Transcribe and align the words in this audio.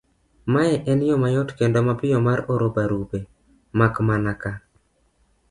Mae 0.53 0.73
en 0.91 0.99
yo 1.09 1.15
mayot 1.23 1.49
kendo 1.59 1.79
mapiyo 1.87 2.17
mar 2.27 2.39
oro 2.53 2.67
barupe, 2.75 3.17
mak 3.77 3.93
mana 4.07 4.33
ka 4.41 4.51